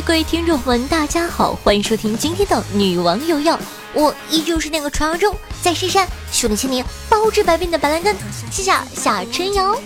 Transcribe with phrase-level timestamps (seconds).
[0.00, 3.56] 各位听众们，大家好，欢迎收听今天的女王有药，
[3.92, 8.16] 我依旧是那个传说中在深山修炼千年、包治百病的白兰根，
[8.50, 9.74] 谢谢夏春瑶。《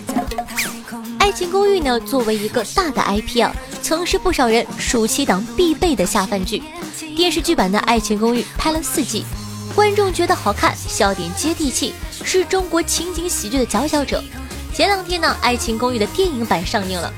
[1.19, 3.53] 爱情公寓》呢，作为一个大的 IP 啊，
[3.83, 6.63] 曾是不少人暑期档必备的下饭剧。
[7.15, 9.23] 电视剧版的《爱情公寓》拍了四季，
[9.75, 11.93] 观众觉得好看，笑点接地气，
[12.23, 14.23] 是中国情景喜剧的佼佼者。
[14.73, 17.13] 前两天呢，《爱情公寓》的电影版上映了。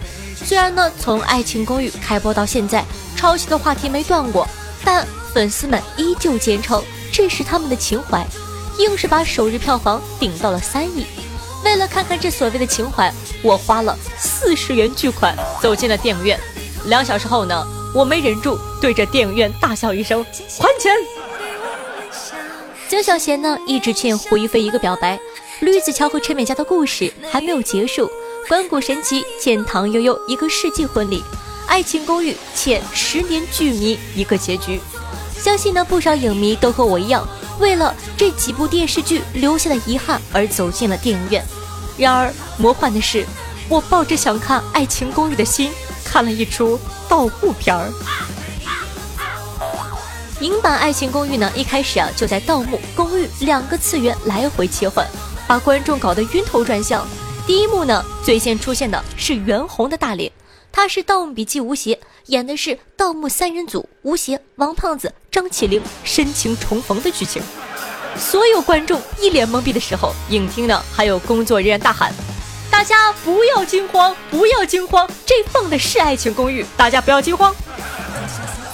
[0.46, 2.84] 虽然呢，从《爱情公寓》开播到现在，
[3.16, 4.48] 抄袭的话题没断过，
[4.84, 8.25] 但粉丝们依旧坚称这是他们的情怀，
[8.79, 11.06] 硬是把首日票房顶到了三亿。
[11.64, 16.40] 为了看看这所谓的情怀，我花了四十元巨款走进了电影院。
[16.86, 20.26] 两小时后呢，我没忍住对着电影院大笑一声
[20.60, 20.93] ：“还钱！”
[22.90, 25.20] 曾小贤呢，一直欠胡一菲一个表白。
[25.60, 28.10] 吕子乔和陈美嘉的故事还没有结束。
[28.50, 31.24] 关谷神奇欠唐悠悠一个世纪婚礼，
[31.68, 34.82] 爱情公寓欠十年剧迷一个结局。
[35.38, 37.23] 相信呢，不少影迷都和我一样，
[37.60, 41.46] 为了这几部电视剧留下的遗憾而走进了电影院。
[41.96, 43.23] 然而魔幻的是，
[43.70, 45.72] 我抱着想看爱情公寓的心，
[46.04, 47.94] 看了一出盗墓片儿。
[50.40, 55.06] 影版爱情公寓呢，一开始啊就在盗墓公寓两个次元来回切换，
[55.48, 57.08] 把观众搞得晕头转向。
[57.50, 60.31] 第一幕呢，最先出现的是袁弘的大脸，
[60.72, 67.42] 他是《盗墓笔记》吴邪演的是盗墓三人组吴邪、王胖子、张起灵深情重逢的剧情。
[68.16, 72.14] 所有观众一脸懵逼的时候，影厅呢还有工作人员大喊
[72.70, 77.52] ：“大家不要惊慌，不要惊慌，这放的是《爱情公寓》，大家不要惊慌。”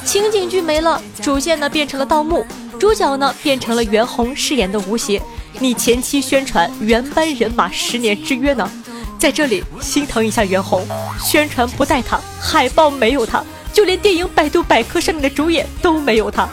[0.03, 2.45] 情景剧没了，主线呢变成了盗墓，
[2.77, 5.21] 主角呢变成了袁弘饰演的吴邪。
[5.59, 8.69] 你前期宣传原班人马十年之约呢，
[9.17, 10.85] 在这里心疼一下袁弘，
[11.23, 16.47] 宣传不带他，海报没有他，就连电影百度百科上面的主演都没有他。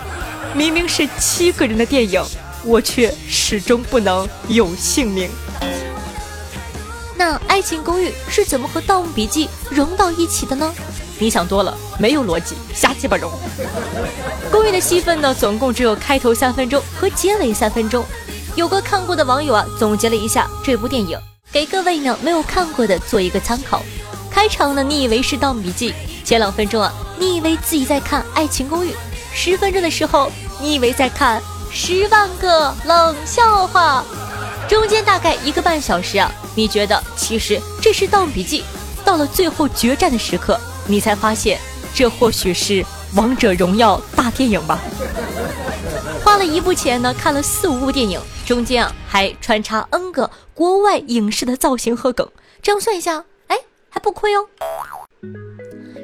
[0.55, 2.23] 明明是七个人的电影，
[2.65, 5.29] 我却始终不能有姓名。
[7.17, 10.73] 那《爱情公寓》是怎么和《盗墓笔记》融到一起的呢？
[11.19, 13.31] 你想多了，没有逻辑，瞎鸡巴融。
[14.51, 18.05] 公寓的戏份呢，总共只有开头三分钟和结尾三分钟。
[18.55, 21.19] 有个看过的网友啊，总结了一下这部电影，
[21.51, 23.83] 给各位呢没有看过的做一个参考。
[24.31, 25.91] 开场呢，你以为是《盗墓笔记》，
[26.23, 28.91] 前两分钟啊，你以为自己在看《爱情公寓》，
[29.33, 30.31] 十分钟的时候，
[30.61, 34.05] 你以为在看《十万个冷笑话》，
[34.71, 38.61] 中间大概一个半小时啊，你觉得其实这是《盗墓笔记》，
[39.03, 41.59] 到了最后决战的时刻，你才发现
[41.95, 42.83] 这或许是
[43.15, 44.79] 《王者荣耀》大电影吧。
[46.33, 48.19] 花了一部钱呢，看了四五部电影。
[48.47, 52.27] 中间啊还穿插 N 个国外影视的造型和梗，
[52.63, 53.59] 这样算一下，哎
[53.91, 54.47] 还不亏哦。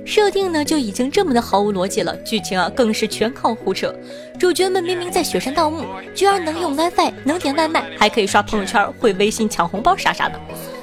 [0.04, 3.90] 设定呢就已经这么的毫无逻辑了，剧情啊更是全靠胡扯。
[4.38, 10.38] 主角们明明在雪山盗墓，居然能用 WiFi，能点外卖，还可以刷朋友圈，会微信抢红包啥啥的。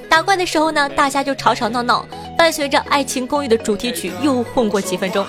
[0.09, 2.05] 打怪的时候呢，大家就吵吵闹闹，
[2.37, 5.25] 伴随着《爱情公寓》的主题曲又混过几分钟。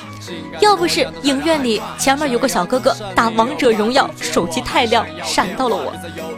[0.60, 5.92] 要不是影院里前面有个小哥哥打王者荣耀，手机太亮闪到了我，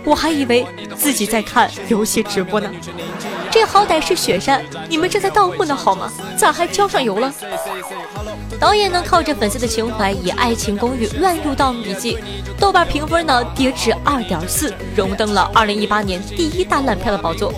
[0.05, 0.67] 我还以为
[0.97, 2.71] 自己在看游戏直播呢。
[3.51, 6.11] 这好歹是雪山，你们这在盗墓呢好吗？
[6.37, 7.33] 咋还浇上油了？
[8.61, 12.17] 导演呢靠着粉丝的情怀，以《爱情公寓》乱入《盗墓笔记》，
[12.59, 17.53] 豆瓣评分呢跌至二点四，荣登了二零一八年第一大烂片的宝座。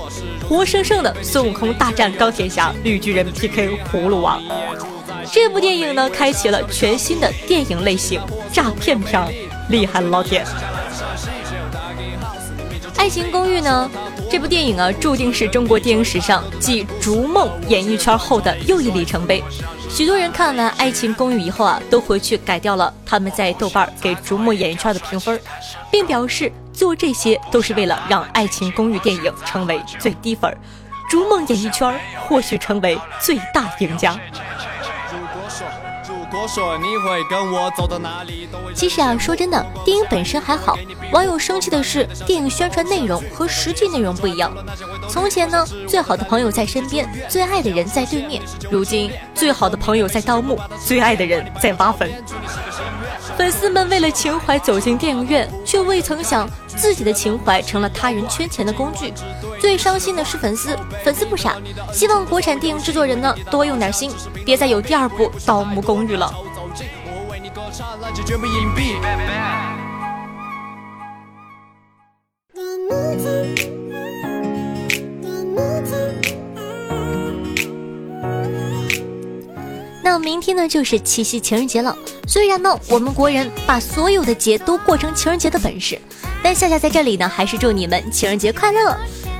[0.50, 4.36] 活生生的孙悟空大战钢铁侠，绿巨人 PK 葫芦娃。
[5.30, 8.20] 这部电影呢，开启了全新的电影类型——
[8.52, 9.32] 诈骗片，
[9.68, 10.44] 厉害了老铁！
[12.96, 13.88] 爱情公寓呢，
[14.28, 19.40] 这部电影啊，注定是中国电影史上继《逐梦》演艺圈后的又一里程碑。
[19.88, 25.40] 许多人看完《爱情公寓》以后啊，都回去改掉了他们在豆瓣给《逐梦》演艺圈的评分，
[25.92, 26.50] 并表示。
[26.72, 30.56] 做这些都是为了让《爱情公寓》电影成为最低分，
[31.08, 34.18] 逐梦演艺圈或许成为最大赢家。
[38.72, 40.78] 其实啊，说真的，电影本身还好。
[41.12, 44.52] 网友生气的是，电影宣传内容和实际内容不一样。
[45.08, 48.40] 从前呢，最好的朋友在身边，最爱的人在对面；
[48.70, 52.08] 如今，最好的朋友在盗墓，最爱的人在挖坟。
[53.40, 59.14] 粉丝们为了情怀走进电影院，却未曾想自己的情怀成了他人圈钱的工具。
[59.58, 61.56] 最伤心的是粉丝，粉丝不傻，
[61.90, 64.12] 希望国产电影制作人呢多用点心，
[64.44, 66.30] 别再有第二部《盗墓公寓》了。
[80.20, 81.96] 明天呢就是七夕情人节了。
[82.26, 86.00] 虽然呢我们国人把所有的节都过成情人节的本事，
[86.42, 88.96] 但夏夏在这里呢还是祝你们情人节快乐。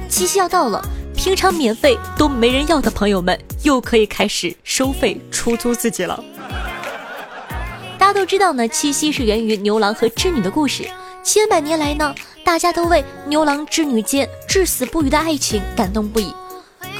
[0.09, 0.83] 七夕要到了，
[1.17, 6.23] 平常免费都没人要的朋友们又可以开始收费出租自己了。
[7.99, 10.85] 大家都知道呢，七夕是源于牛郎和织女的故事。
[11.23, 16.35] 千百年来呢，大家都为牛郎织女间至死不渝的爱情感动不已。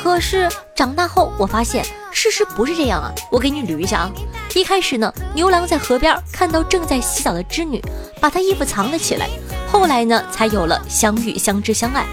[0.03, 3.13] 可是长大后，我发现事实不是这样啊！
[3.31, 4.11] 我给你捋一下啊。
[4.55, 7.83] 一开始呢，牛郎在河边看到正在洗澡的织女，
[8.19, 9.29] 把她衣服藏了起来。
[9.71, 12.07] 后来呢，才有了相遇、相知、相爱。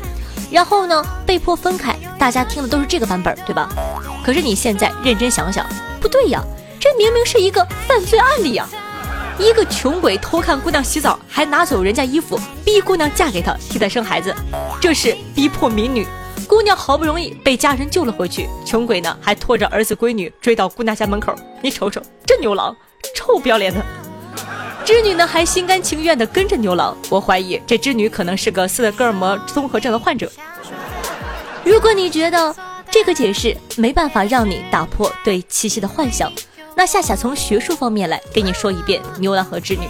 [0.51, 1.95] 然后呢，被迫分开。
[2.19, 3.69] 大家听的都是这个版本，对吧？
[4.23, 5.65] 可是你现在认真想想，
[6.01, 6.43] 不对呀，
[6.79, 8.67] 这明明是一个犯罪案例呀！
[9.39, 14.35] 一个穷鬼偷看姑娘洗澡，还拿走人家衣服，逼姑娘嫁给他，替他生孩子，
[14.81, 16.05] 这是逼迫民女。
[16.47, 21.35] 姑娘好不容易被家人救了回去，穷鬼呢还拖着儿子闺女追到姑娘家门口。
[21.61, 22.73] 你瞅瞅，这牛郎，
[23.13, 23.83] 臭不要脸的！
[24.85, 26.95] 织女呢还心甘情愿地跟着牛郎。
[27.09, 30.31] 我怀疑这织女可能是个斯德哥尔摩综合症的患者。
[31.65, 32.55] 如果你觉得
[32.89, 36.31] 这个解释没办法让你打破对七夕的幻想，
[36.75, 39.85] 那夏夏从学术方面来给你说一遍牛郎和织女。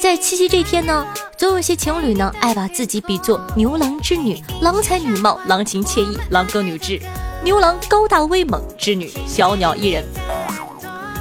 [0.00, 1.06] 在七夕这天呢，
[1.42, 7.02] 总有些情侣呢爱把自己比作牛郎织女，郎才女貌，郎情妾意，郎歌女志。
[7.42, 10.04] 牛郎高大威猛，织女小鸟依人。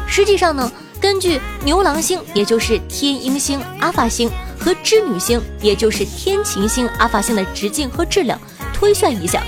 [0.08, 0.72] 实际上呢，
[1.02, 4.30] 根据牛郎星，也就是天鹰星、阿法星
[4.60, 8.40] 和织女星，也就是天琴星、阿法星的直径和质量
[8.76, 9.42] 推算一下，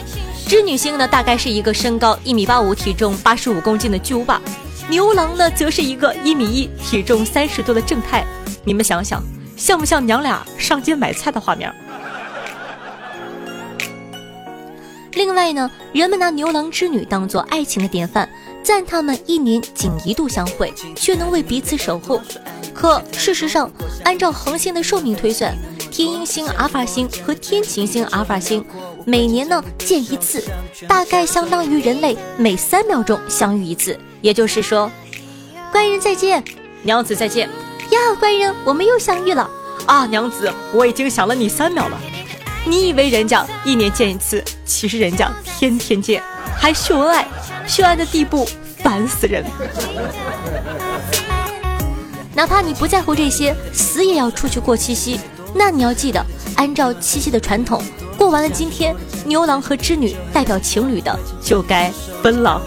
[0.47, 4.41] 织女星呢大概是一个身高一米八五、体重八十五公斤的巨无霸。
[4.89, 8.25] 牛郎呢，则是一个一米一、体重三十多的正太。
[8.65, 9.21] 你们想想，
[9.55, 11.73] 像不像娘俩上街买菜的画面？
[15.13, 18.27] 另外呢，人们拿牛郎织女当做爱情的典范，
[18.63, 22.19] 赞他们一年仅一度相会，却能为彼此守候。
[22.73, 23.71] 可事实上，
[24.03, 25.55] 按照恒星的寿命推算，
[25.91, 28.65] 天鹰星、阿尔法星和天琴星、阿尔法星
[29.05, 30.43] 每年呢见一次，
[30.87, 33.97] 大概相当于人类每三秒钟相遇一次。
[34.21, 34.91] 也就是说，
[35.71, 36.43] 官人再见，
[36.81, 37.47] 娘子再见
[37.93, 37.99] 呀！
[38.19, 39.49] 官人，我们又相遇了
[39.85, 40.05] 啊！
[40.07, 41.97] 娘子，我已经想了你三秒了。
[42.65, 46.21] 你以为人家一年见一次，其实人家天天见，
[46.57, 47.27] 还秀恩爱，
[47.67, 48.47] 秀爱的地步
[48.81, 49.45] 烦死人。
[52.33, 55.19] 哪怕你不在乎这些，死也要出去过七夕，
[55.53, 56.25] 那你要记得，
[56.55, 57.83] 按照七夕的传统，
[58.17, 61.91] 过完了今天，牛郎和织女代表情侣的就该
[62.23, 62.61] 分了。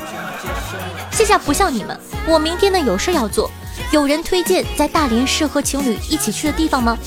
[1.11, 1.99] 夏夏不像你们，
[2.29, 3.51] 我明天呢有事要做。
[3.93, 6.99] 有人推荐在大连适合情侣一起去的地方吗？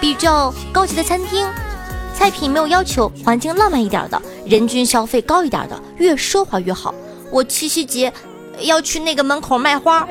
[0.00, 1.46] 比较高级的餐厅，
[2.14, 6.94] 菜品没有要求，环境浪漫一点的，人均消费高一点的，越奢华越好。
[7.30, 8.12] 我七夕节
[8.60, 10.08] 要去那个门口卖花。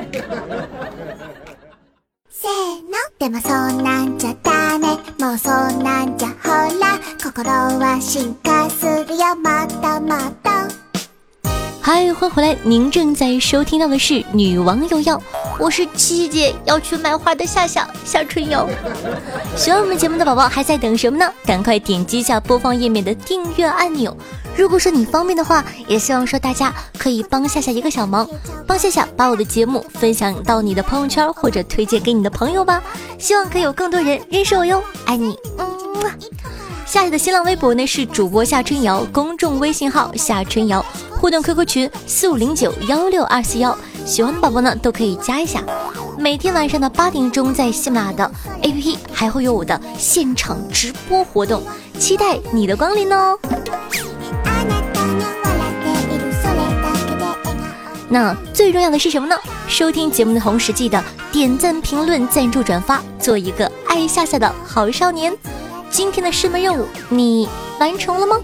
[11.82, 12.56] 嗨，欢迎回来！
[12.62, 15.16] 您正在收听到的是《女王有药》，
[15.60, 18.66] 我是七夕节要去买花的夏夏夏春瑶。
[19.54, 21.30] 喜欢我们节目的宝宝还在等什么呢？
[21.44, 24.16] 赶快点击一下播放页面的订阅按钮。
[24.56, 28.26] 如果说你方便的话，也希望说大家可以帮夏夏一个小忙，
[28.66, 32.82] 帮夏夏把我的节目分享到你的朋友圈或者推荐给你的朋友吧。
[33.18, 35.68] 希望可以有更多人认识我哟，爱你，嗯。
[36.86, 40.84] 夏夏的新浪微博呢是主播夏春瑶，公众微信号夏春瑶。
[41.20, 43.76] 互动 QQ 群四五零九幺六二四幺，
[44.10, 45.62] 喜欢的宝宝呢都可以加一下。
[46.18, 51.62] 每天晚上的八点钟，在喜马拉雅的 APP 还会有我的现场直播活动，
[51.96, 53.38] 期待你的光临哦。
[58.08, 59.36] 那最重要的是什么呢？
[59.68, 61.00] 收听节目的同时，记得
[61.30, 65.32] 点赞、评论、赞助、转发，做一个爱夏夏的好少年。
[65.88, 67.48] 今天的师门任务你
[67.78, 68.36] 完成了吗？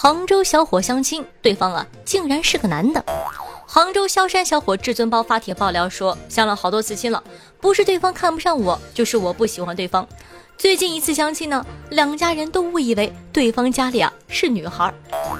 [0.00, 3.04] 杭州小伙相亲，对方啊竟然是个男的。
[3.66, 7.20] 杭州萧山小伙至尊包发帖爆料说，相了好多次亲了，
[7.60, 10.06] 不是对方看不上我，就是我不喜欢对方。
[10.56, 14.94] 最近一次相亲呢，两家人都误以为对方家里啊是女孩，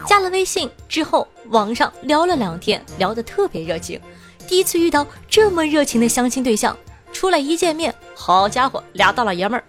[0.09, 4.01] 加了微信之后，网上聊了两天，聊得特别热情。
[4.49, 6.77] 第一次遇到这么热情的相亲对象，
[7.13, 9.63] 出来一见面，好家伙，俩大老爷们儿，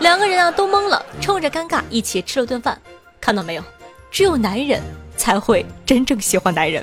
[0.00, 2.78] 两个人啊都懵了，冲着尴尬一起吃了顿饭，
[3.22, 3.64] 看到没有？
[4.10, 4.82] 只有男人
[5.16, 6.82] 才会真正喜欢男人。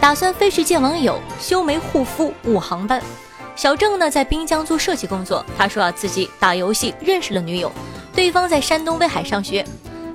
[0.00, 3.00] 打算飞去见网友，修眉护肤，误航班。
[3.54, 7.70] 小郑呢在滨江做设计工作，他说啊自己打游戏认识了女友，
[8.12, 9.64] 对方在山东威海上学。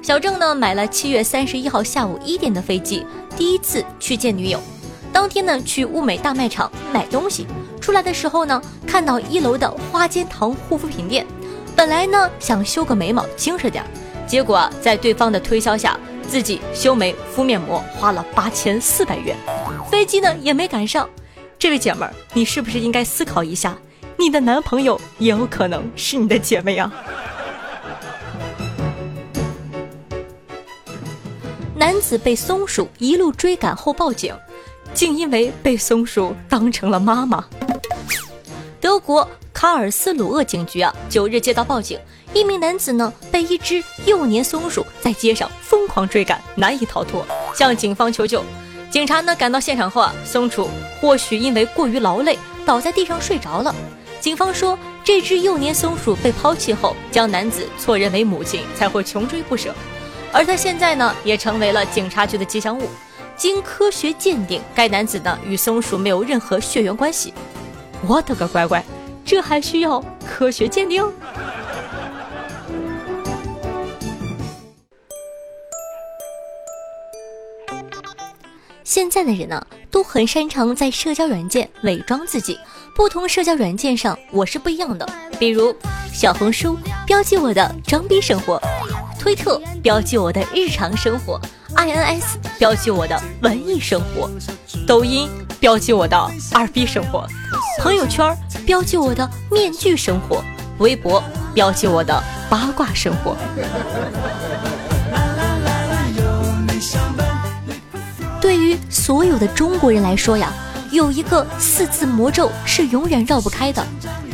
[0.02, 3.06] 小郑呢买了七月三十一号下午一点的飞机，
[3.38, 4.60] 第一次去见女友。
[5.14, 7.48] 当天呢去物美大卖场买东西，
[7.80, 11.26] 出来的时候呢看到一楼的花间堂护肤品店，
[11.78, 13.86] 本来呢想修个眉毛精神点，
[14.26, 15.96] 结果在对方的推销下，
[16.28, 19.38] 自己修眉敷面膜花了八千四百元，
[19.88, 21.08] 飞机呢也没赶上。
[21.60, 23.78] 这位姐们儿，你是不是应该思考一下，
[24.18, 26.92] 你的男朋友也有可能是你的姐妹啊？
[31.76, 34.36] 男子被松鼠一路追赶后报警，
[34.96, 37.46] 竟因为被松鼠当成了妈妈。
[38.82, 42.00] 德国卡尔斯鲁厄警局啊，九日接到报警，
[42.32, 48.44] 一名男子呢被一只幼年松鼠在街上疯狂追赶，难以逃脱，向警方求救。
[48.92, 50.70] 警察呢赶到现场后啊，松鼠
[51.02, 52.38] 或许因为过于劳累，
[52.68, 53.74] 倒在地上睡着了。
[54.20, 59.74] 警方说，这只幼年松鼠被抛弃后，将男子错认为母亲，才会穷追不舍。
[60.32, 62.88] 而他现在呢，也成为了警察局的吉祥物。
[63.36, 67.34] 经科学鉴定，该男子呢与松鼠没有任何血缘关系。
[68.08, 68.84] 我的个乖乖，
[69.28, 71.04] 这还需要科学鉴定？
[78.86, 82.58] 现在的人呢，都很擅长在社交软件伪装自己。
[82.96, 85.06] 不同社交软件上，我是不一样的。
[85.38, 85.76] 比如，
[86.14, 88.60] 小红书标记我的装逼生活。
[89.20, 91.38] 推特标记我的日常生活
[91.76, 94.32] ，INS 标记我的文艺生活，
[94.88, 95.30] 抖音
[95.60, 96.18] 标记我的
[96.54, 97.28] 二逼生活，
[97.80, 98.36] 朋友圈
[98.66, 100.44] 标记我的面具生活，
[100.78, 101.24] 微博
[101.54, 103.36] 标记我的八卦生活。
[108.40, 110.54] 对于所有的中国人来说呀，
[110.92, 113.84] 有一个四字魔咒是永远绕不开的，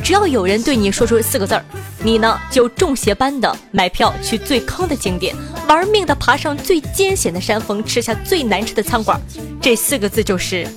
[0.03, 1.63] 只要有人对你说出四个字儿。
[2.05, 5.33] 你呢，就中邪般的买票去最坑的景点，
[5.69, 9.17] 玩命的爬上最艰险的山峰，吃下最难吃的餐馆。
[9.61, 10.67] 这四个字就是，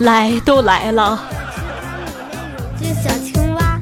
[0.00, 1.20] 来都来了。
[2.80, 3.78] 这小青蛙，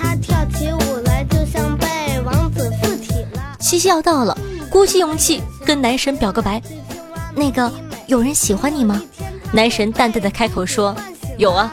[0.00, 3.56] 它跳起舞来就像被王子附体了。
[3.60, 4.36] 七夕要到了，
[4.70, 6.60] 鼓起勇气跟男神表个白。
[7.34, 7.70] 那个
[8.06, 9.02] 有人喜欢你吗？
[9.52, 10.96] 男神淡淡的开口说，
[11.36, 11.70] 有啊。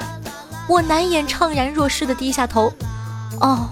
[0.68, 2.74] 我难掩怅然若失的低下头。
[3.40, 3.70] 哦。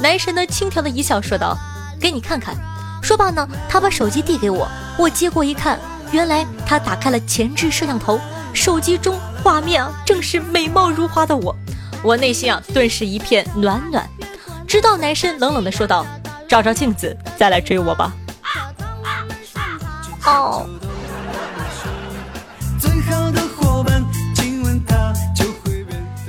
[0.00, 1.54] 男神呢，轻佻的一笑，说道
[2.00, 2.56] ：“给你看看。”
[3.04, 5.78] 说罢呢，他把手机递给我，我接过一看，
[6.12, 8.18] 原来他打开了前置摄像头，
[8.52, 11.54] 手机中画面啊，正是美貌如花的我。
[12.02, 14.08] 我内心啊，顿时一片暖暖。
[14.66, 16.06] 直到男生冷冷的说道
[16.48, 18.12] ：“照照镜子，再来追我吧。”
[20.24, 20.68] 哦。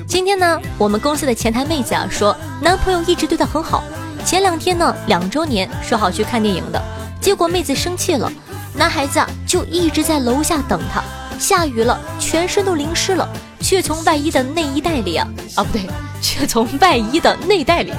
[0.08, 3.84] 今天呢，我们公司的前台妹子啊说，男朋友一直对她很好。
[4.26, 6.82] 前两天呢，两周年说好去看电影的，
[7.20, 8.32] 结果妹子生气了，
[8.76, 11.02] 男孩子啊就一直在楼下等她。
[11.42, 13.28] 下雨了，全身都淋湿了，
[13.60, 15.90] 却从外衣的内衣袋里啊啊不对，
[16.22, 17.92] 却从外衣的内袋里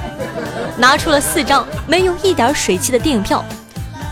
[0.77, 3.43] 拿出了四张没有一点水汽的电影票，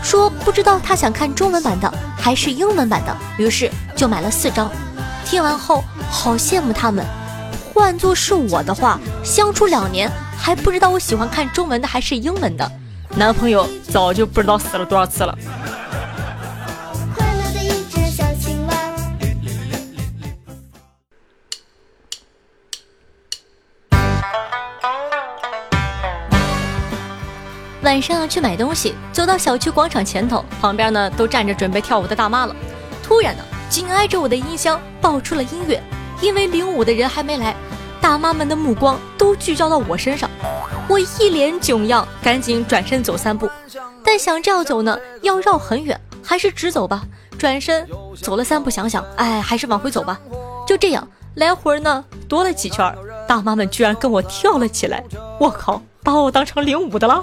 [0.02, 4.70] 说不知道他想看中文版的还是英文版的，于是就买了四张。
[5.24, 7.02] 听完后，好羡慕他们。
[7.72, 12.70] 换做是我的话，相处两年还不知道我喜欢看中文的还是英文的，
[13.16, 15.36] 男朋友早就不知道死了多少次了。
[27.92, 32.56] 晚上去买东西，走到小区广场前头，旁边呢都站着准备跳舞的大妈了。
[33.02, 35.78] 突然呢，紧挨着我的音箱爆出了音乐。
[36.22, 37.54] 因为领舞的人还没来，
[38.00, 40.30] 大妈们的目光都聚焦到我身上，
[40.88, 43.46] 我一脸囧样，赶紧转身走三步，
[44.02, 47.02] 但想这样走呢，要绕很远，还是直走吧。
[47.36, 47.86] 转身
[48.22, 50.18] 走了三步，想想，哎，还是往回走吧。
[50.66, 52.96] 就这样来回呢多了几圈，
[53.28, 55.04] 大妈们居然跟我跳了起来，
[55.38, 57.22] 我靠，把我当成领舞的了。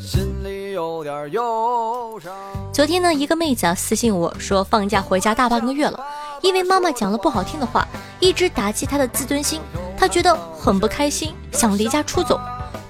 [0.00, 2.32] 心里有点忧伤
[2.72, 5.98] 昨天呢，一个妹子啊私信我说放假回家大半个月了。
[6.42, 7.86] 因为妈妈讲了不好听的话，
[8.20, 9.60] 一直打击她的自尊心，
[9.96, 12.38] 她觉得很不开心，想离家出走。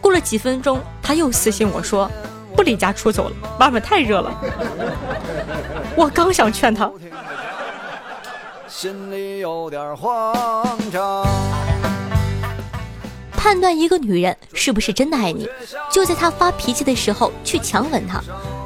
[0.00, 2.10] 过了几分钟，她又私信我说
[2.56, 4.32] ：“不离家出走了，外面太热了。”
[5.96, 6.90] 我刚想劝她，
[8.66, 11.24] 心里有点慌张。
[13.44, 15.46] 判断一个女人是不是真的爱你，
[15.92, 18.18] 就在她发脾气的时候去强吻她。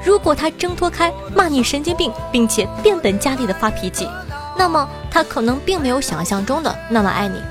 [0.06, 4.08] 如果她挣脱开，骂你神经病，并且变本加厉的发脾气。
[4.56, 7.42] 那么她可能并没有想象中的那么爱你。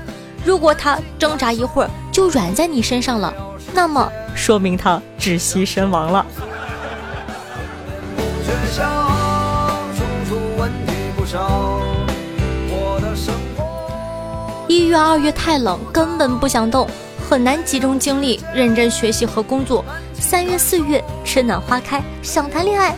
[0.42, 3.34] 如果他挣扎一会儿就软在你身上了，
[3.74, 6.24] 那么说明他窒息身亡了。
[14.66, 16.88] 一月、二月太冷，根本不想动，
[17.28, 19.84] 很难集中精力认真学习和工作。
[20.14, 22.96] 三月、四月春暖花开，想谈恋爱，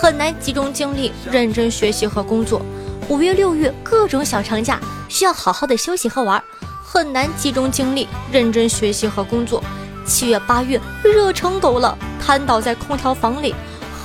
[0.00, 2.62] 很难集中精力认真学习和工作。
[3.08, 6.40] 五月、六月各种小长假，需要好好的休息和玩。
[6.80, 9.60] 很难集中精力认真学习和工作，
[10.06, 13.52] 七月八月热成狗了，瘫倒在空调房里，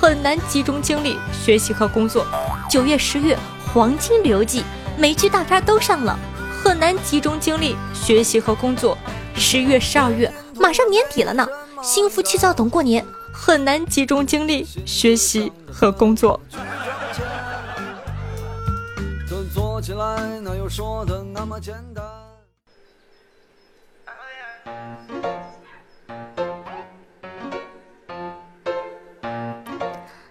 [0.02, 2.26] 很难集中精力学习和工作。
[2.68, 3.38] 九月十月
[3.72, 4.64] 黄金旅游季，
[4.98, 6.18] 美剧大片都上了，
[6.64, 8.98] 很难集中精力学习和工作。
[9.38, 11.48] 十月十二月马上年底了呢，
[11.82, 16.40] 心浮气躁等过年，很难集中精力学习和工作。
[19.54, 22.04] 做起来哪有说的那么简单？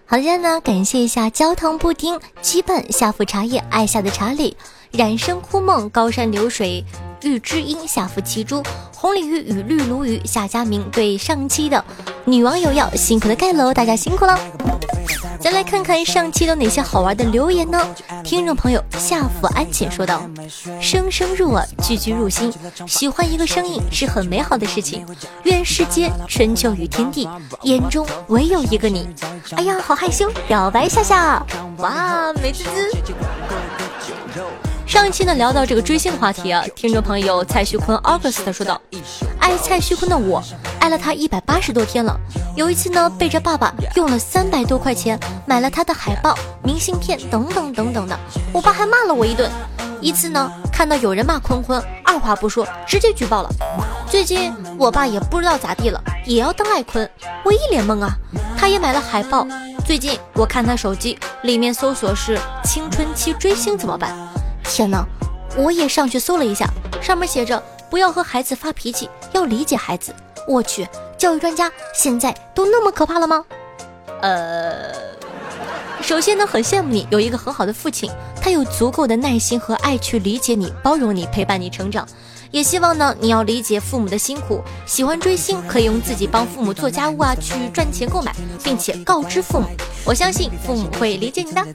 [0.05, 4.55] 好的呢，感谢一下焦糖布丁、羁绊、夏府茶叶、爱夏的查理、
[4.91, 6.83] 染生枯梦、高山流水、
[7.23, 8.63] 玉知音、夏府奇珠、
[8.95, 11.83] 红鲤鱼与绿鲈鱼、夏佳明对上期的
[12.25, 14.39] 女网友要辛苦的盖楼，大家辛苦了。
[15.39, 17.79] 再来看看上期有哪些好玩的留言呢？
[18.23, 20.21] 听众朋友夏福安浅说道
[20.81, 22.51] ：“声声入耳，句句入心。
[22.87, 25.05] 喜欢一个声音是很美好的事情。
[25.43, 27.29] 愿世间春秋与天地，
[27.63, 29.07] 眼中唯有一个你。”
[29.55, 31.45] 哎呀，好害羞，表白夏夏，
[31.77, 32.91] 哇，美滋滋。
[34.87, 38.81] 上一期呢聊到这个追星的话题啊，听众朋友蔡徐坤 August 说道
[39.37, 40.41] ：“爱蔡徐坤的我，
[40.79, 42.17] 爱了他一百八十多天了。
[42.55, 48.17] 有一次呢，背着爸爸用了三百多块钱买了他的海报、明信片等等等等的，
[48.53, 49.51] 我爸还骂了我一顿。
[49.99, 53.49] 一次呢，看到有人骂坤坤，二话不说直接举报了。
[54.09, 57.07] 最近我爸也不知道咋地了，也要当爱坤，
[57.43, 58.15] 我一脸懵啊。
[58.57, 59.45] 他也买了海报，
[59.85, 64.17] 最近我看他手机里面搜索是青春期追星怎么办？”
[64.67, 65.03] 天哪！
[65.55, 66.69] 我也上去搜了一下，
[67.01, 70.13] 上面写着不要和孩子发脾气，要理解孩子。
[70.47, 73.43] 我去，教育专家现在都那么可怕了吗？
[74.21, 74.93] 呃，
[76.01, 82.07] 首先呢，很羡慕你有一个很好的父亲，他有足够的耐心和爱去理解你、包容你、陪伴你成长。
[82.51, 84.61] 也希望呢，你要理解父母的辛苦。
[84.85, 89.67] 喜欢追星，可以用自己帮父母做家务啊，去赚钱购买，并且告知父母。
[90.05, 91.65] 我相信父母会理解你的。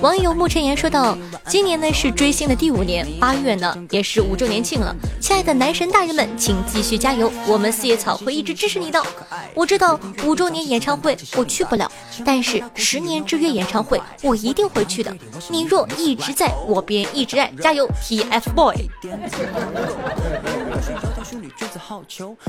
[0.00, 4.92] 网友沐晨言说道：“今年呢是追星的第五年，八月呢也是五周年庆了。
[5.20, 9.00] 亲爱的男神大人们，请继续加油，我们四叶草会一直支持你的。
[9.54, 11.88] 我知道五周年演唱会我去不了，
[12.24, 15.16] 但是十年之约演唱会我一定会去的。
[15.48, 18.88] 你若一直在我便一直爱，加油，TFBOY。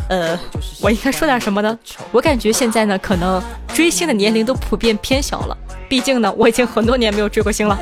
[0.10, 0.38] 呃，
[0.82, 1.78] 我应该说点什么呢？
[2.12, 3.42] 我感觉现在呢，可能
[3.74, 5.58] 追星的年龄都普遍偏小了。
[5.90, 7.78] 毕竟呢，我已经很多年没有追过星了。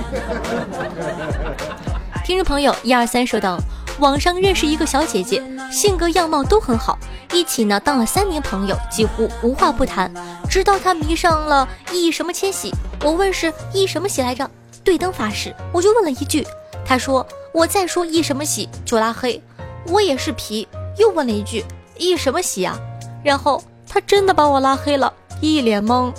[2.26, 3.58] 听众朋友一二三说道：
[4.00, 6.98] 网上认识一个小姐姐，性格样貌都很好，
[7.34, 10.12] 一起呢当了三年朋友，几乎无话不谈。
[10.50, 12.72] 直到她迷上了易什么千玺，
[13.04, 14.50] 我问是易什么喜来着？
[14.84, 16.46] 对灯发誓，我就问了一句，
[16.86, 19.42] 她说我再说易什么喜就拉黑。
[19.88, 20.68] 我也是皮。
[20.98, 21.64] 又问了一句
[21.98, 22.78] ：“一什么喜啊？”
[23.24, 26.12] 然后他真的把我拉黑了，一脸懵。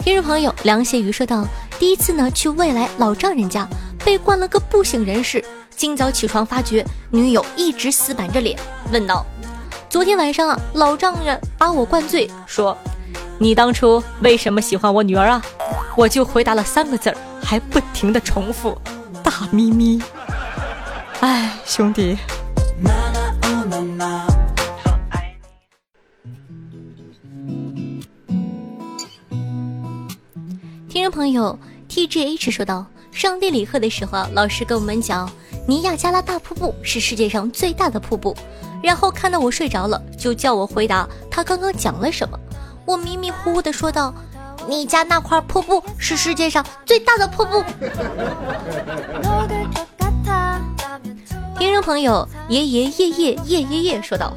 [0.00, 1.46] 听众朋友凉血鱼说道
[1.78, 3.66] ：“第一次呢去未来老丈人家，
[4.04, 5.44] 被灌了个不省人事。
[5.76, 8.58] 今早起床发觉女友一直死板着脸，
[8.92, 9.24] 问道：
[9.88, 12.76] 昨天晚上啊，老丈人把我灌醉，说
[13.38, 15.42] 你当初为什么喜欢我女儿啊？
[15.96, 18.76] 我就回答了三个字儿，还不停的重复。”
[19.22, 20.02] 大咪咪，
[21.20, 22.16] 哎，兄弟。
[30.88, 35.30] 听众朋友 T G H 说道：上地理课的时候，老师跟我们讲
[35.66, 38.36] 尼亚加拉大瀑布是世界上最大的瀑布，
[38.82, 42.38] 然后看到我睡着了，就叫我回答他刚刚讲了什么。
[42.84, 44.12] 我迷迷糊糊的说道。
[44.68, 47.62] 你家那块瀑布是世界上最大的瀑布。
[51.58, 54.32] 听众朋友，爷爷夜夜夜夜夜说道：“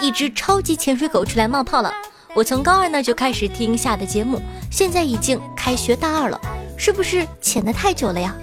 [0.00, 1.92] 一只超级潜水狗出来冒泡了。
[2.34, 6.40] 我从高二呢就开始听下的节目，现在已经开学大二了，
[6.76, 8.34] 是不是潜的太久了呀？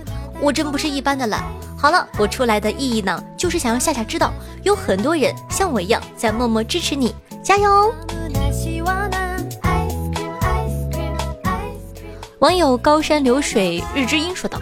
[0.41, 1.43] 我真不是一般的懒。
[1.77, 4.33] 好了，我出来的意义呢，就是想让夏夏知道，
[4.63, 7.13] 有很多人像我一样在默默支持你。
[7.43, 7.93] 加油！
[12.39, 14.60] 网友高山流水日之音说道：“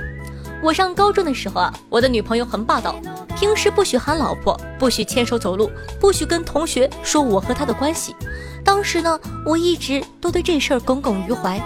[0.61, 2.95] 我上高中的时候啊，我的女朋友很霸道，
[3.35, 8.15] 平时不许喊老婆，不许牵手走路，不许跟同学说我和她的关系。
[8.63, 11.59] 当时呢，我一直都对这事儿耿耿于怀。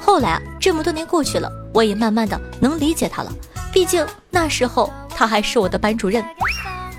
[0.00, 3.32] 后来啊，这么多年过去了，我也慢慢的能理解她了。
[3.72, 6.24] 毕竟那时候她还是我的班主任。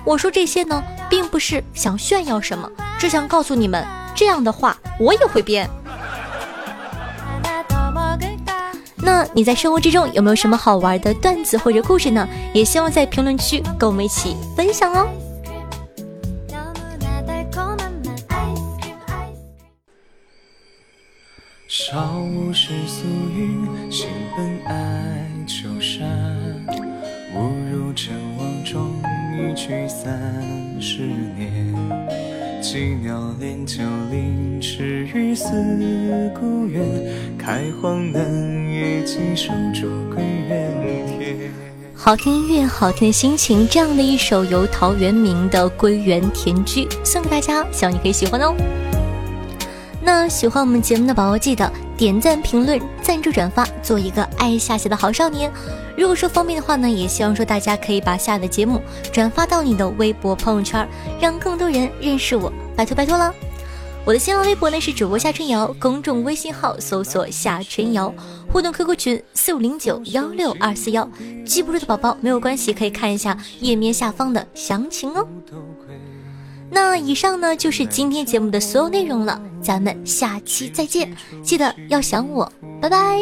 [0.04, 5.68] 我说这些呢，并不是想炫耀什么，只想告诉你们，这样的话我也会编。”
[9.10, 12.28] 那你在生活之中有没有什么好玩的段子或者故事呢？
[12.54, 15.08] 也希望在评论区跟我们一起分享哦。
[21.66, 21.96] 少
[22.52, 26.06] 世俗语，心本爱秋山，
[27.34, 29.02] 误入尘网中，
[29.34, 32.29] 一去三十年。
[32.62, 35.50] 栖鸟恋旧林，池鱼思
[36.38, 36.84] 故园。
[37.38, 40.70] 开荒嫩叶寄手竹归园
[41.18, 41.50] 田。
[41.94, 48.54] 好听音乐，好听的心情，这样的一首由陶渊明的《归园田居》送给大家，希望你可以喜欢哦。
[50.02, 55.50] 那喜欢我们节目的宝宝，记得点赞、评论、赞助、转发，做一个爱下棋的好少年。
[56.00, 58.80] 如果说方便的话呢，也希望说大家可以把下的节目
[59.12, 60.88] 转发到你的微博朋友圈，
[61.20, 63.30] 让更多人认识我，拜托拜托了。
[64.06, 68.10] 我的新浪微博呢是主播夏春瑶，公众微信号搜索夏春瑶，
[68.50, 71.06] 互动 QQ 群四五零九幺六二四幺，
[71.44, 75.28] 记不住的宝宝没有关系，可以看一下页面下方的详情哦。
[76.70, 83.20] 那以上呢就是今天节目的所有内容了，咱们下期再见，记得要想我，拜拜。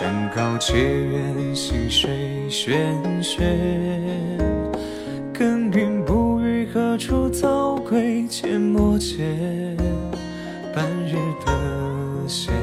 [0.00, 2.10] 山高且远，溪水
[2.48, 2.72] 喧
[3.22, 3.36] 喧。
[5.30, 8.24] 耕耘不语，何处早归？
[8.26, 9.18] 阡陌间，
[10.74, 12.54] 半日得闲。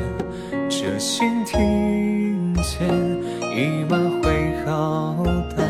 [0.67, 2.89] 这闲庭前，
[3.55, 5.23] 一马挥毫
[5.55, 5.63] 待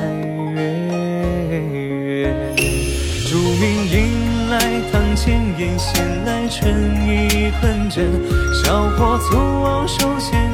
[0.53, 2.33] 月。
[3.27, 4.57] 竹林迎来
[4.89, 6.73] 堂前燕，闲来春
[7.05, 8.09] 意困枕。
[8.63, 10.46] 小伙粗傲手牵。